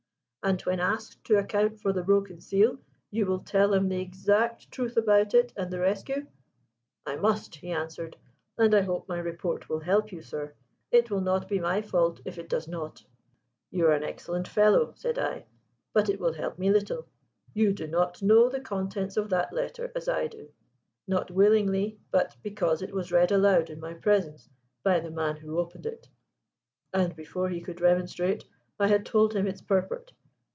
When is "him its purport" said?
29.35-30.13